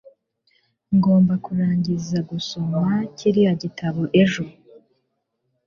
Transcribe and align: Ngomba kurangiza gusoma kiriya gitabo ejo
Ngomba 0.95 1.33
kurangiza 1.45 2.17
gusoma 2.29 2.81
kiriya 3.17 3.53
gitabo 3.61 4.01
ejo 4.21 4.43